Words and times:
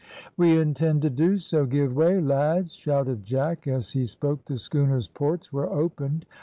"We 0.35 0.59
intend 0.59 1.03
to 1.03 1.11
do 1.11 1.37
so. 1.37 1.67
Give 1.67 1.95
way, 1.95 2.19
lads," 2.19 2.73
shouted 2.73 3.23
Jack. 3.23 3.67
As 3.67 3.91
he 3.91 4.07
spoke, 4.07 4.45
the 4.45 4.57
schooner's 4.57 5.07
ports 5.07 5.53
were 5.53 5.71
opened. 5.71 6.25